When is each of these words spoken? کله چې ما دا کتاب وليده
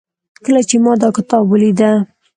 کله 0.45 0.61
چې 0.69 0.75
ما 0.83 0.93
دا 1.01 1.09
کتاب 1.17 1.43
وليده 1.47 1.91